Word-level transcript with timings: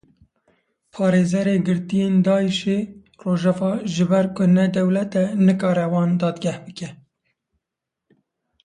Parêzerê 0.93 1.57
girtiyên 1.67 2.13
Daişî; 2.25 2.79
Rojava 3.21 3.73
ji 3.93 4.05
ber 4.09 4.25
ku 4.35 4.43
ne 4.55 4.65
dewlet 4.75 5.11
e 5.21 5.23
nikare 5.47 5.85
wan 5.93 6.09
dadgeh 6.21 6.57
bike. 6.65 6.89